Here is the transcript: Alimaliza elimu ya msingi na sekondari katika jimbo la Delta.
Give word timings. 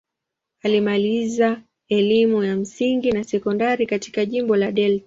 Alimaliza 0.63 1.61
elimu 1.89 2.43
ya 2.43 2.55
msingi 2.55 3.11
na 3.11 3.23
sekondari 3.23 3.85
katika 3.87 4.25
jimbo 4.25 4.55
la 4.55 4.71
Delta. 4.71 4.99